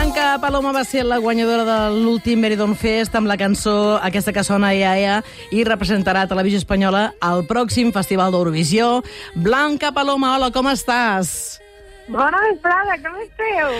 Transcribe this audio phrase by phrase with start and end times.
[0.00, 4.40] Blanca Paloma va ser la guanyadora de l'últim Meridon Fest amb la cançó aquesta que
[4.46, 5.16] sona Ia Ia
[5.52, 9.02] i representarà a Televisió Espanyola al pròxim Festival d'Eurovisió.
[9.36, 11.60] Blanca Paloma, hola, com estàs?
[12.08, 13.76] Bona vesprada, com esteu?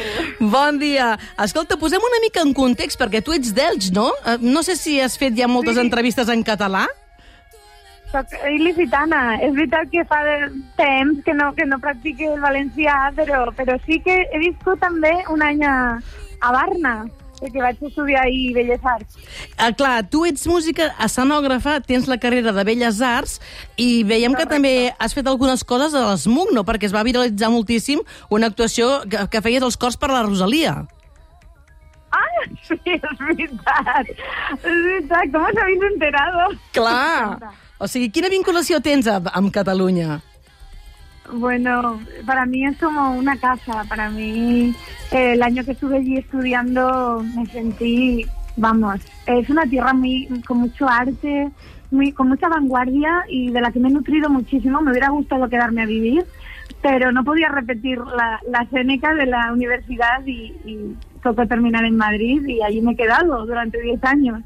[0.52, 1.14] Bon dia.
[1.41, 4.11] Escolta, posem una mica en context, perquè tu ets d'Elx, no?
[4.21, 5.87] Eh, No sé si has fet ja moltes Sí.
[5.89, 6.84] entrevistes en català.
[8.11, 9.38] Soc il·licitana.
[9.45, 10.18] És veritat que fa
[10.78, 15.12] temps que no, que no practique el valencià, però, però sí que he viscut també
[15.30, 15.77] un any a,
[16.42, 16.95] a Barna,
[17.41, 19.18] perquè vaig estudiar ahir Belles Arts.
[19.56, 23.38] Ah, clar, tu ets música escenògrafa, tens la carrera de Belles Arts
[23.80, 26.66] i veiem que també has fet algunes coses a l'ESMUC, no?
[26.68, 30.80] Perquè es va viralitzar moltíssim una actuació que, que feies els cors per la Rosalia.
[32.10, 34.10] Ah, sí, és veritat.
[34.10, 36.48] És veritat, com us habéis enterado?
[36.77, 37.55] Clar!
[37.80, 40.20] O sigui, quina vinculació tens amb, amb Catalunya?
[41.32, 43.85] Bueno, para mí es como una casa.
[43.88, 44.74] Para mí,
[45.12, 48.26] eh, el año que estuve allí estudiando, me sentí,
[48.57, 51.51] vamos, es una tierra muy con mucho arte,
[51.90, 54.80] muy con mucha vanguardia y de la que me he nutrido muchísimo.
[54.80, 56.24] Me hubiera gustado quedarme a vivir,
[56.82, 61.96] pero no podía repetir la, la Seneca de la universidad y, y tocó terminar en
[61.96, 64.41] Madrid y allí me he quedado durante 10 años.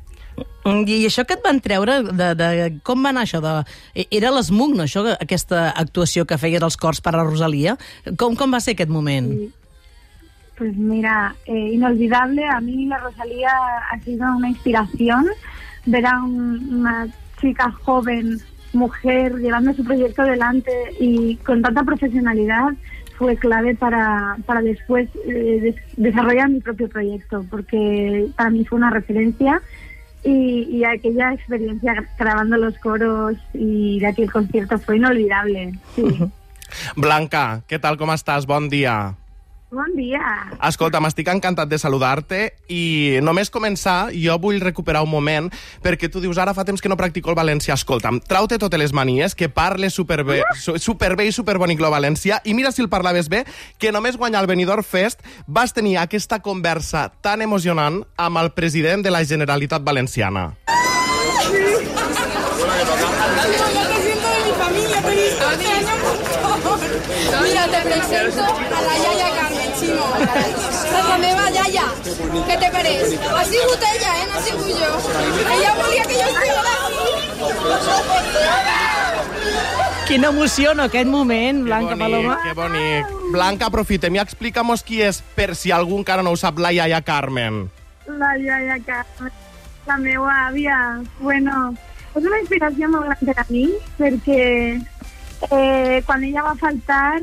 [0.65, 2.47] Mm, I això que et van treure, de, de,
[2.83, 3.39] com va anar això?
[3.45, 3.53] De,
[4.11, 7.77] era l'ESMUC, no, això, aquesta actuació que feies als cors per la Rosalia?
[8.19, 9.29] Com, com va ser aquest moment?
[9.31, 9.53] Sí.
[10.57, 12.45] Pues mira, eh, inolvidable.
[12.47, 13.51] A mí la Rosalía
[13.91, 15.27] ha sido una inspiración.
[15.87, 17.09] Ver a un- una
[17.41, 18.39] chica joven,
[18.75, 22.73] mujer, llevando su proyecto adelante y con tanta profesionalidad
[23.17, 28.77] fue clave para, para después eh, des- desarrollar mi propio proyecto, porque para mí fue
[28.79, 29.63] una referencia
[30.25, 35.73] y, y aquella experiencia grabando los coros y de aquel concierto fue inolvidable.
[35.95, 36.03] Sí.
[36.97, 38.47] Blanca, què tal, com estàs?
[38.51, 39.15] Bon dia.
[39.75, 40.23] Bon dia.
[40.69, 42.39] Escolta, m'estic encantat de saludar-te
[42.71, 45.49] i només començar, jo vull recuperar un moment
[45.83, 47.75] perquè tu dius, ara fa temps que no practico el valencià.
[47.75, 52.55] Escolta'm, trau-te totes les manies, que parles superbé, su- superbé i superbonic el valencià, i
[52.55, 53.43] mira si el parlaves bé,
[53.79, 59.03] que només guanyar el Benidorm Fest vas tenir aquesta conversa tan emocionant amb el president
[59.03, 60.53] de la Generalitat Valenciana.
[66.35, 69.34] Mira, te presento a la Yaya
[70.15, 70.55] Carmen,
[70.99, 71.87] és la meva Yaya.
[72.49, 73.15] Què te pareix?
[73.29, 74.27] Ha sigut ella, eh?
[74.31, 74.91] No ha sigut jo.
[75.57, 76.65] Ella volia que jo estigués
[80.05, 82.35] Quina emoció, no, aquest moment, Blanca que bonic, Paloma?
[82.45, 83.07] Que bonic.
[83.33, 87.01] Blanca, aprofitem i explica'm qui és, per si algú encara no ho sap, la iaia
[87.03, 87.71] Carmen.
[88.07, 89.31] La iaia Carme,
[89.89, 90.77] la meva àvia.
[91.21, 91.75] Bueno,
[92.15, 93.65] és una inspiració molt gran per a mi,
[93.97, 94.45] perquè
[95.51, 97.23] eh, quan ella va faltar,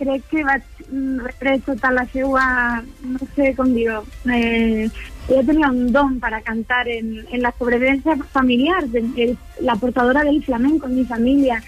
[0.00, 4.00] crec que vaig rebre tota la seva, no sé com dir-ho,
[4.32, 4.88] eh,
[5.28, 10.42] ella tenia un don para cantar en, en la sobrevivencia familiar, de- la portadora del
[10.42, 11.62] flamenco en mi familia.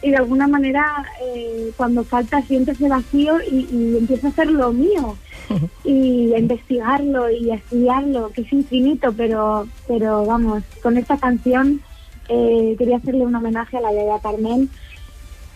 [0.00, 0.84] Y de alguna manera,
[1.26, 5.16] eh, cuando falta, siento ese vacío y, y empiezo a hacer lo mío
[5.84, 11.80] y a investigarlo y a estudiarlo, que es infinito, pero, pero vamos, con esta canción
[12.28, 14.68] eh, quería hacerle un homenaje a la Yaya Carmen,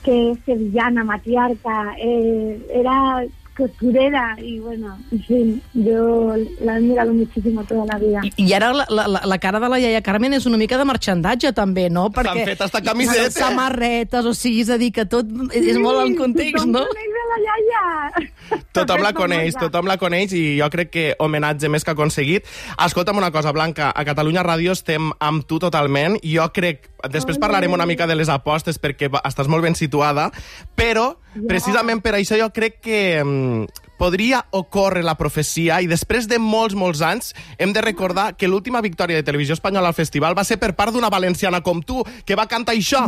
[0.04, 3.24] que es sevillana, matriarca, eh, era
[3.56, 8.20] costurera y bueno, en fin, yo la he admirado muchísimo toda la vida.
[8.24, 10.86] I, I ara la, la, la- cara de la iaia Carmen és una mica de
[10.88, 12.06] marxandatge, també, no?
[12.16, 13.34] S'han fet hasta camisetes.
[13.36, 16.86] Samarretes, o sigui, és a dir, que tot és molt en context, no?
[17.32, 18.62] La iaia!
[18.76, 22.48] Tothom la coneix, tothom la coneix i jo crec que homenatge més que aconseguit.
[22.84, 26.18] Escolta'm una cosa, Blanca, a Catalunya Ràdio estem amb tu totalment.
[26.24, 30.30] Jo crec, després parlarem una mica de les apostes perquè estàs molt ben situada,
[30.76, 31.14] però
[31.48, 36.74] precisament per això jo crec que mm, podria ocórrer la profecia i després de molts,
[36.74, 40.58] molts anys hem de recordar que l'última victòria de Televisió Espanyola al festival va ser
[40.58, 43.06] per part d'una valenciana com tu, que va cantar això.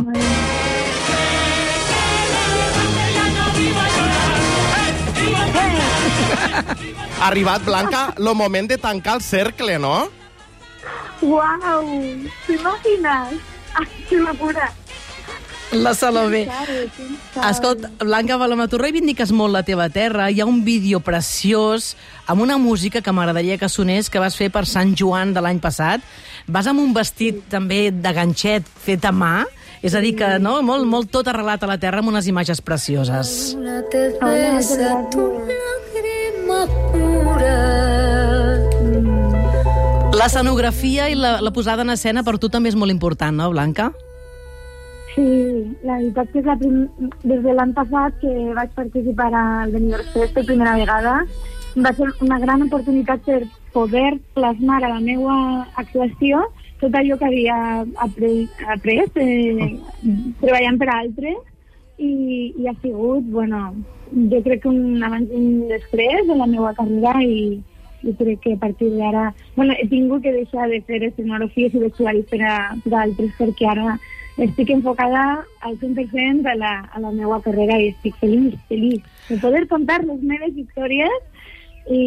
[7.19, 10.09] Ha arribat, Blanca, el moment de tancar el cercle, no?
[11.21, 12.29] ¡Wow!
[12.45, 13.33] ¿Te imaginas?
[13.73, 14.73] ¡Ay, qué locura!
[15.71, 16.47] La Salomé.
[17.49, 20.29] Escolta, Blanca Paloma, tu reivindiques molt la teva terra.
[20.31, 21.95] Hi ha un vídeo preciós
[22.31, 25.59] amb una música que m'agradaria que sonés que vas fer per Sant Joan de l'any
[25.59, 26.05] passat.
[26.47, 29.43] Vas amb un vestit també de ganxet fet a mà,
[29.83, 32.61] és a dir, que no, molt, molt tot arrelat a la terra amb unes imatges
[32.61, 33.55] precioses.
[33.57, 33.81] Una
[40.15, 43.91] L'escenografia i la, la posada en escena per tu també és molt important, no, Blanca?
[45.13, 45.25] Sí,
[45.85, 46.85] la veritat que és la prim...
[47.23, 51.15] des de l'any passat que vaig participar al Benidorm Fest per primera vegada.
[51.75, 53.41] Va ser una gran oportunitat per
[53.75, 55.35] poder plasmar a la meva
[55.75, 56.45] actuació
[56.81, 57.57] tot allò que havia
[58.03, 59.69] après, après eh,
[60.41, 61.43] treballant per altres.
[61.95, 62.11] I,
[62.59, 63.69] i ha sigut, bueno,
[64.11, 67.61] jo crec que un abans i un després de la meva carrera i,
[68.03, 69.31] i crec que a partir d'ara...
[69.55, 73.71] Bueno, he tingut que deixar de fer escenografies i vestuaris per a, per altres perquè
[73.71, 73.97] ara
[74.45, 79.39] estic enfocada al 100% a la, a la meva carrera i estic feliç, feliç de
[79.39, 81.15] poder contar les meves històries
[81.89, 82.01] i,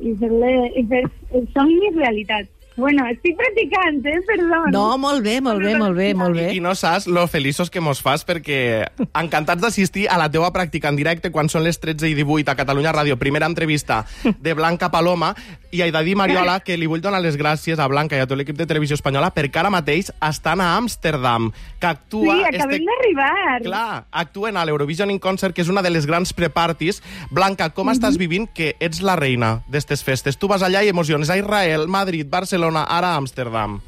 [0.00, 1.02] i fer-le i fer
[1.34, 2.48] el somni realitat.
[2.76, 4.20] Bueno, estic practicant, eh?
[4.26, 4.62] Perdó.
[4.72, 6.46] No, molt bé, molt bé, molt bé, molt bé.
[6.52, 8.86] I, I no saps lo feliços que mos fas perquè
[9.18, 12.56] encantats d'assistir a la teua pràctica en directe quan són les 13 i 18 a
[12.56, 13.18] Catalunya Ràdio.
[13.20, 15.34] Primera entrevista de Blanca Paloma
[15.72, 18.26] i he de dir, Mariola, que li vull donar les gràcies a Blanca i a
[18.28, 22.34] tot l'equip de Televisió Espanyola perquè ara mateix estan a Amsterdam, que actua...
[22.36, 23.62] Sí, acabem d'arribar.
[23.64, 27.02] Clar, actuen a l'Eurovision in Concert, que és una de les grans prepartis.
[27.30, 27.96] Blanca, com Mhm.
[27.96, 30.36] estàs vivint que ets la reina d'estes festes?
[30.38, 33.80] Tu vas allà i emociones a Israel, Madrid, Barcelona, ara a Amsterdam.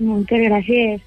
[0.00, 1.00] Moltes gràcies.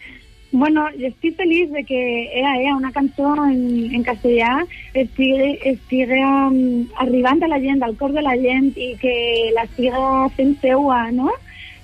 [0.52, 2.00] Bueno, jo estic feliç de que
[2.36, 7.96] Ea Ea, una cançó en, en castellà, estigui, estigui um, arribant a la gent, al
[7.96, 9.16] cor de la gent i que
[9.56, 11.32] la siga fent seua, no?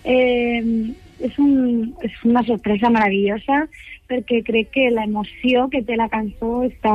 [0.04, 3.66] Eh, és, un, és una sorpresa meravellosa
[4.08, 6.94] perquè crec que l'emoció que té la cançó està,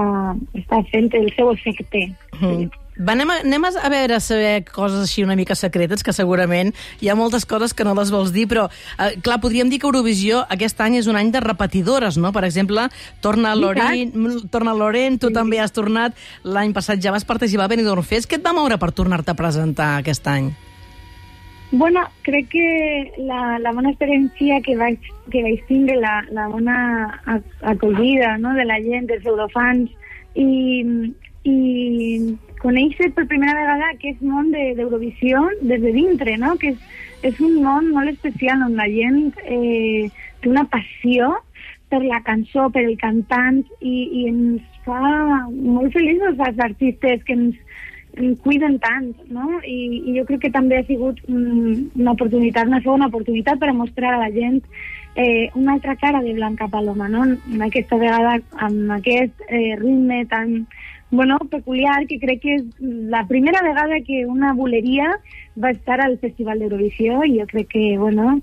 [0.57, 2.07] està fent el seu efecte.
[2.41, 2.71] Mm.
[2.93, 7.09] Va, anem, a, anem a veure saber coses així una mica secretes, que segurament hi
[7.09, 8.67] ha moltes coses que no les vols dir, però,
[9.01, 12.35] eh, clar, podríem dir que Eurovisió aquest any és un any de repetidores, no?
[12.37, 12.89] Per exemple,
[13.25, 14.13] torna Loren,
[14.53, 16.13] torna Loren tu també has tornat,
[16.45, 18.29] l'any passat ja vas participar a Benidorm Fest.
[18.29, 20.53] Què et va moure per tornar-te a presentar aquest any?
[21.75, 24.99] Bueno, crec que la, la bona experiència que vaig,
[25.33, 26.77] que vaig tindre, la, la bona
[27.25, 29.89] ac- acollida no, de la gent, dels eurofans,
[30.37, 30.49] i,
[31.49, 31.57] i
[32.61, 36.59] conèixer per primera vegada aquest món de- d'Eurovisió des de dintre, no?
[36.61, 36.85] que és,
[37.33, 40.11] és un món molt especial on la gent eh,
[40.43, 41.33] té una passió
[41.89, 45.01] per la cançó, per el cantant, i, i ens fa
[45.49, 47.57] molt feliços als artistes que ens
[48.43, 49.61] cuiden tant, no?
[49.65, 49.77] I,
[50.07, 53.77] I jo crec que també ha sigut mm, una oportunitat, una segona oportunitat per a
[53.77, 54.61] mostrar a la gent
[55.15, 57.25] eh, una altra cara de Blanca Paloma, no?
[57.65, 60.67] Aquesta vegada amb aquest eh, ritme tan
[61.13, 62.63] bueno, peculiar, que crec que és
[63.13, 65.11] la primera vegada que una boleria
[65.61, 68.39] va estar al Festival d'Eurovisió i jo crec que, bueno,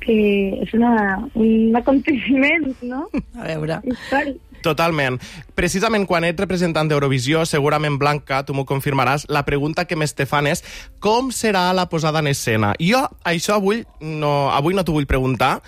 [0.00, 0.16] que
[0.64, 3.04] és una, un aconteciment, no?
[3.40, 3.80] A veure...
[3.84, 4.40] Històric.
[4.64, 5.20] Totalment.
[5.54, 10.26] Precisament quan ets representant d'Eurovisió, segurament, Blanca, tu m'ho confirmaràs, la pregunta que més te
[10.26, 10.64] fan és
[11.04, 12.72] com serà la posada en escena?
[12.80, 15.58] Jo això avui no, avui no t'ho vull preguntar.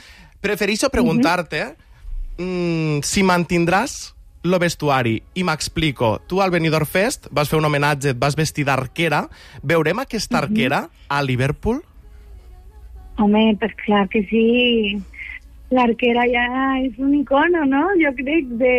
[0.40, 1.64] Prefereixo preguntar-te
[2.38, 4.16] mm, si mantindràs
[4.46, 5.18] lo vestuari.
[5.34, 6.20] I m'explico.
[6.26, 9.26] Tu al Benidorm Fest vas fer un homenatge, et vas vestir d'arquera.
[9.62, 11.82] Veurem aquesta arquera a Liverpool?
[13.18, 15.02] Home, pues clar que sí.
[15.74, 16.46] L'arquera ja
[16.78, 17.88] és un icono, no?
[17.98, 18.74] Jo crec de,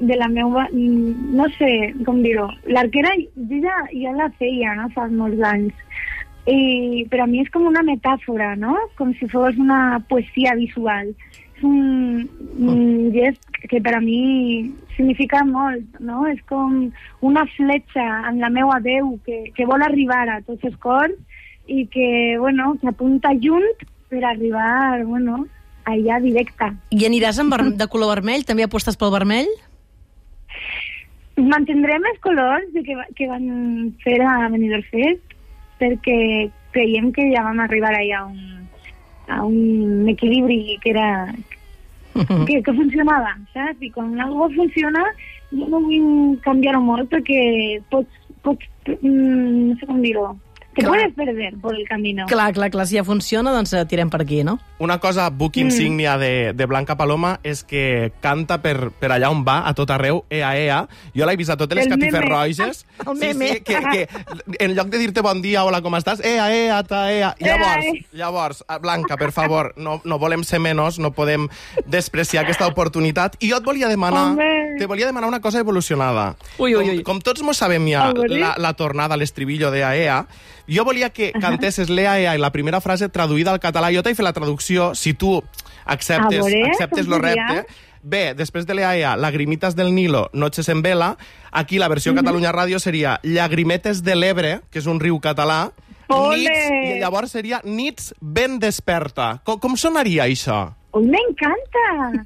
[0.00, 0.66] de la meva...
[0.72, 2.48] No sé com dir-ho.
[2.72, 5.74] L'arquera jo ja, ja la feia, no?, fa molts anys.
[6.46, 8.76] I per a mi és com una metàfora, no?
[8.96, 11.10] Com si fos una poesia visual.
[11.56, 12.24] És un,
[12.56, 16.24] un gest que per a mi significa molt, no?
[16.30, 16.86] És com
[17.20, 21.16] una fletxa amb la meva veu que, que vol arribar a tots els cors
[21.66, 25.44] i que, bueno, que apunta junt per arribar, bueno,
[25.86, 26.72] allà directa.
[26.90, 28.44] I aniràs amb de color vermell?
[28.46, 29.48] També apostes pel vermell?
[31.36, 33.46] Mantindrem els colors de que, que van
[34.04, 35.34] fer a Benidorm Fest
[35.80, 36.18] perquè
[36.72, 38.68] creiem que ja vam arribar allà a un,
[39.28, 41.08] a un equilibri que era
[42.48, 43.82] que, que funcionava, saps?
[43.84, 45.04] I quan algo funciona
[45.52, 47.40] jo no vull canviar-ho molt perquè
[47.92, 48.66] pots, pots
[48.96, 50.30] mm, no sé com dir-ho,
[50.76, 50.92] te Clar.
[50.92, 52.26] puedes perder por el camino.
[52.26, 54.58] Clar, clar, clar, si ja funciona, doncs eh, tirem per aquí, no?
[54.78, 59.40] Una cosa book insígnia de, de Blanca Paloma és que canta per, per allà on
[59.46, 60.82] va, a tot arreu, ea, ea.
[61.16, 62.10] Jo l'he vist a totes les El meme.
[62.12, 62.84] catiferroges.
[63.06, 63.48] El meme.
[63.48, 66.20] Sí, sí, que, que en lloc de dir-te bon dia, hola, com estàs?
[66.20, 67.32] Ea, ea, ta, ea.
[67.40, 71.48] Llavors, llavors, eh, Blanca, per favor, no, no volem ser menys, no podem
[71.86, 73.40] despreciar aquesta oportunitat.
[73.40, 74.55] I jo et volia demanar, Home.
[74.78, 76.36] Te volia demanar una cosa evolucionada.
[76.58, 77.02] Ui, ui, ui.
[77.02, 78.38] Com, com tots mos sabem ja A veure.
[78.38, 80.18] la, la tornada a l'estribillo d'Ea, ea,
[80.68, 83.90] jo volia que cantessis l'Ea, ea i la primera frase traduïda al català.
[83.94, 85.42] Jo t'he fet la traducció, si tu
[85.84, 87.46] acceptes, A veure, acceptes lo seria?
[87.48, 87.74] repte.
[88.06, 91.16] Bé, després de l'Ea, ea, Lagrimitas del Nilo, Noches en Vela,
[91.50, 95.72] aquí la versió Catalunya Ràdio seria Llagrimetes de l'Ebre, que és un riu català,
[96.08, 96.36] Ole!
[96.38, 99.40] Nits, i llavors seria Nits ben desperta.
[99.42, 100.68] Com, com sonaria això?
[100.94, 102.22] ¡Uy, me encanta!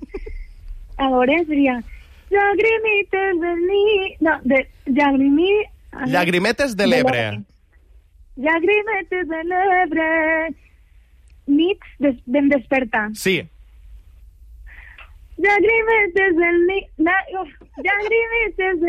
[0.98, 1.82] Ahora sería
[2.30, 4.16] Lagrimitas del ni...
[4.20, 5.50] No, de Lagrimi...
[6.06, 7.22] Llagrimetes de l'Ebre.
[8.36, 10.54] llagrimetes de l'Ebre,
[11.46, 13.08] nits des ben desperta.
[13.14, 13.42] Sí.
[15.36, 16.38] Llagrimetes
[16.98, 17.50] na- uf,
[17.84, 18.80] llagrimetes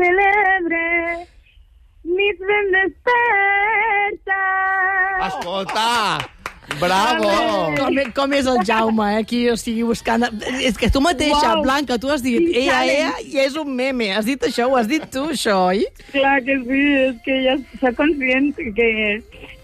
[0.00, 1.26] de l'Ebre,
[2.04, 4.40] nits ben desperta.
[5.28, 6.39] Escolta!
[6.78, 7.30] Bravo!
[7.76, 10.24] Com, com és el Jaume, eh, aquí, o sigui, buscant...
[10.62, 11.64] És que tu mateixa, Uau.
[11.66, 12.90] Blanca, tu has dit, talent.
[12.92, 14.10] ella, i és un meme.
[14.16, 15.84] Has dit això, ho has dit tu, això, oi?
[16.14, 18.88] Clar que sí, és que ja soc conscient que,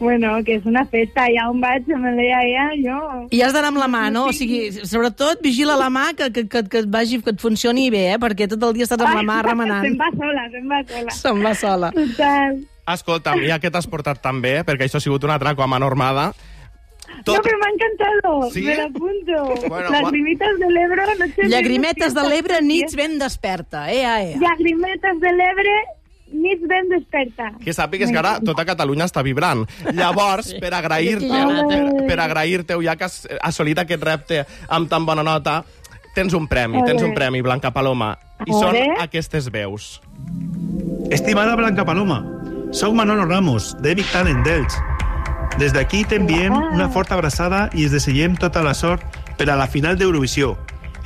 [0.00, 2.98] bueno, que és una festa, allà on vaig, me deia ella, jo...
[3.32, 4.26] I has d'anar amb la mà, no?
[4.30, 7.88] O sigui, sobretot, vigila la mà que, que, que, que, et vagi, que et funcioni
[7.94, 8.18] bé, eh?
[8.22, 10.00] Perquè tot el dia estàs amb la mà Se'n remenant.
[10.00, 11.16] va sola, se'n va sola.
[11.22, 11.92] Se'n va sola.
[11.96, 12.60] Total.
[12.86, 15.80] Escolta'm, ja que t'has portat tan bé, perquè això ha sigut un atraco a mà
[15.82, 16.28] normada,
[17.26, 18.50] No, pero me ha encantado.
[18.50, 18.62] ¿Sí?
[18.62, 19.68] Me lo apunto.
[19.68, 21.49] Bueno, Las gua- limitas del Ebro, no sé...
[21.49, 23.90] Llagrimetes de l'Ebre, nits ben desperta.
[23.92, 24.37] Ea, ea.
[24.38, 25.75] Llagrimetes de l'Ebre,
[26.32, 27.52] nits ben desperta.
[27.62, 29.64] que sàpigues que ara tota Catalunya està vibrant.
[29.94, 35.23] Llavors, per agrair-te, per, per agrair-te, ja que has assolit aquest repte amb tan bona
[35.23, 35.61] nota,
[36.14, 38.16] tens un premi, tens un premi, Blanca Paloma.
[38.46, 40.00] I són aquestes veus.
[41.11, 42.20] Estimada Blanca Paloma,
[42.73, 44.75] soc Manolo Ramos, de Big Talent d'Elx.
[45.58, 49.02] Des d'aquí t'enviem una forta abraçada i es desitgem tota la sort
[49.38, 50.56] per a la final d'Eurovisió.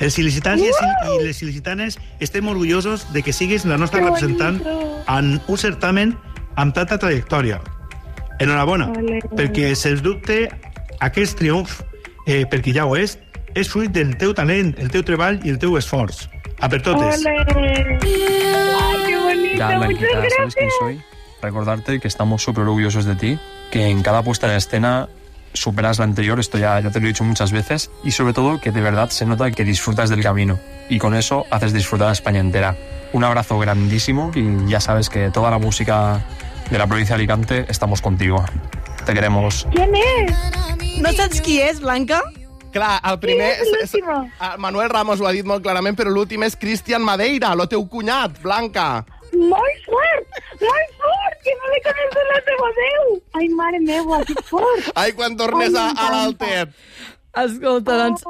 [0.01, 0.81] Els il·licitants els-
[1.21, 4.59] i les il·licitanes estem orgullosos de que siguis la nostra Que representant
[5.07, 6.17] en un certamen
[6.55, 7.61] amb tanta trajectòria.
[8.39, 9.19] Enhorabona, Ole.
[9.37, 10.49] perquè, sens dubte,
[10.99, 11.81] aquest triomf,
[12.25, 13.19] eh, perquè ja ho és,
[13.53, 16.27] és fruit del teu talent, el teu treball i el teu esforç.
[16.59, 17.23] A per totes.
[17.55, 17.99] Ole.
[18.01, 19.57] Ay, qué bonito.
[19.57, 20.55] Ya, Muchas Blanquita, ¿sabes gracias.
[20.55, 21.01] quién soy?
[21.41, 23.39] Recordarte que estamos súper orgullosos de ti,
[23.71, 25.09] que en cada puesta en escena
[25.53, 28.61] superas la anterior, esto ya, ya te lo he dicho muchas veces, y sobre todo
[28.61, 32.11] que de verdad se nota que disfrutas del camino, y con eso haces disfrutar a
[32.13, 32.75] España entera.
[33.13, 36.21] Un abrazo grandísimo y ya sabes que toda la música
[36.69, 38.45] de la provincia de Alicante estamos contigo.
[39.05, 39.67] Te queremos.
[39.73, 41.01] ¿Quién es?
[41.01, 42.21] No saps qui és, Blanca?
[42.71, 43.57] Clar, el primer...
[43.59, 47.51] Qui és el Manuel Ramos ho ha dit molt clarament, però l'últim és Cristian Madeira,
[47.57, 49.03] el teu cunyat, Blanca.
[49.33, 50.39] Molt fort!
[50.61, 50.90] Molt
[51.71, 53.07] li coneixo la teva veu!
[53.39, 54.91] Ai, mare meva, que fort!
[54.95, 56.75] Ai, quan tornes a, a l'Altet.
[57.45, 58.25] Escolta, doncs,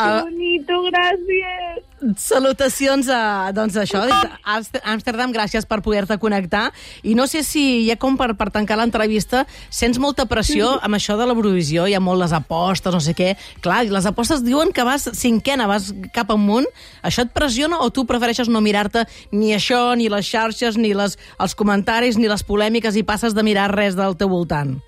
[0.00, 0.22] Que Ah.
[0.24, 1.90] bonito, gràcies!
[2.16, 6.70] salutacions a, doncs, això, des d'Amsterdam, gràcies per poder-te connectar.
[7.04, 11.18] I no sé si, ja com per, per tancar l'entrevista, sents molta pressió amb això
[11.20, 13.34] de l'Eurovisió, hi ha molt les apostes, no sé què.
[13.60, 16.68] Clar, les apostes diuen que vas cinquena, vas cap amunt.
[17.02, 21.18] Això et pressiona o tu prefereixes no mirar-te ni això, ni les xarxes, ni les,
[21.38, 24.78] els comentaris, ni les polèmiques i passes de mirar res del teu voltant?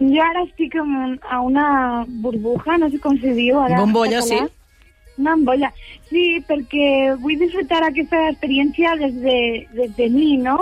[0.00, 3.82] Jo ara estic en un, a una burbuja, no sé com se diu ara.
[3.82, 4.38] Bombolla, sí.
[5.20, 5.68] Una bombolla.
[6.08, 9.36] Sí, perquè vull disfrutar aquesta experiència des de,
[9.76, 10.56] des de mi, no?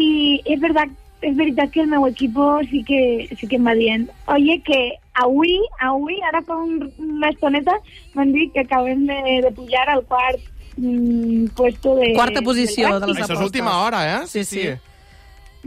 [0.00, 2.40] I és veritat, és veritat que el meu equip
[2.70, 3.02] sí que,
[3.36, 4.80] sí que em va dient oye, que
[5.20, 7.76] avui, avui, ara fa un, una estoneta,
[8.14, 10.40] m'han dit que acabem de, de pujar al quart
[10.78, 12.14] mm, puesto de...
[12.16, 13.24] Quarta posició del de les rànquing.
[13.24, 13.48] Això és apostes.
[13.52, 14.20] última hora, eh?
[14.30, 14.68] Sí, sí.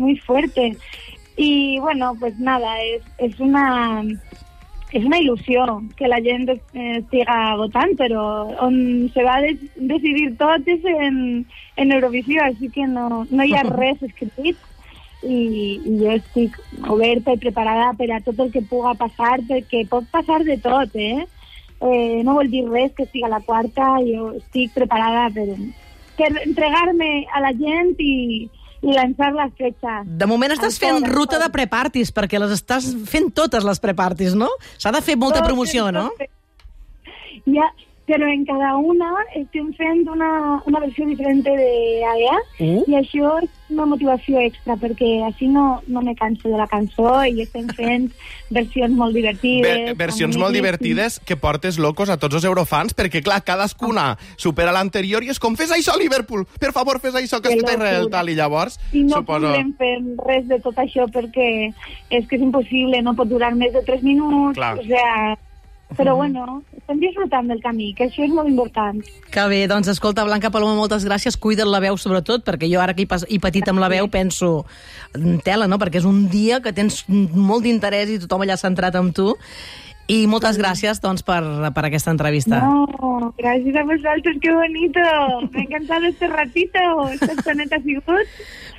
[0.02, 0.78] muy fuerte.
[1.44, 4.04] Y bueno, pues nada, es, es una
[4.92, 10.36] es una ilusión que la gente eh, siga votant, però on se va de decidir
[10.38, 14.60] tot és en, en Eurovisió, així que no, no hi ha res escrit
[15.24, 15.40] i,
[15.82, 16.62] i jo estic
[16.94, 20.94] oberta i preparada per a tot el que puga passar, perquè pot passar de tot,
[20.94, 21.26] eh?
[21.82, 25.50] eh no vol dir res que siga la quarta, jo estic preparada per,
[26.22, 30.02] per entregar-me a la gent i, i lançar la fletxa.
[30.06, 34.36] De moment estàs fent amb ruta de prepartis, perquè les estàs fent totes les prepartis,
[34.38, 34.50] no?
[34.82, 36.10] S'ha de fer molta promoció, no?
[37.46, 37.70] Ja,
[38.12, 42.84] però en cada una estem fent una, una versió diferent d'AEA Uh.
[42.90, 47.14] i això és una motivació extra perquè així no, no me canso de la cançó
[47.26, 48.10] i estem fent
[48.58, 49.64] versions molt divertides.
[49.64, 54.74] Ver versions molt divertides que portes locos a tots els eurofans, perquè, clar, cadascuna supera
[54.76, 56.44] l'anterior i és com, fes això, Liverpool!
[56.60, 59.48] Per favor, fes això, que Que està Israel, tal, i llavors, I no suposo...
[59.48, 59.94] podem fer
[60.28, 61.48] res de tot això perquè
[62.12, 64.76] és que és impossible, no pot durar més de 3 minuts, Clar.
[64.80, 65.38] o sea,
[65.98, 69.02] però bueno, estem disfrutant del camí, que això és molt important.
[69.32, 71.38] Que bé, doncs escolta, Blanca Paloma, moltes gràcies.
[71.40, 74.66] Cuida't la veu, sobretot, perquè jo ara que he, patit amb la veu penso,
[75.46, 79.16] tela, no?, perquè és un dia que tens molt d'interès i tothom allà centrat amb
[79.16, 79.36] tu.
[80.08, 81.42] I moltes gràcies, doncs, per,
[81.76, 82.60] per aquesta entrevista.
[82.66, 85.00] No, gracias a vosotros, qué bonito.
[85.52, 86.80] Me ha encantado este ratito.
[87.14, 88.04] Esta estoneta ha sigut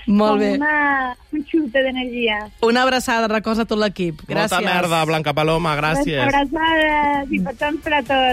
[0.07, 0.53] Molt bé.
[0.57, 2.51] una, un xute d'energia.
[2.61, 4.23] Una abraçada, recorda tot l'equip.
[4.27, 4.51] Gràcies.
[4.51, 6.21] Molta merda, Blanca Paloma, gràcies.
[6.27, 8.29] Abraçades i petons per a tots.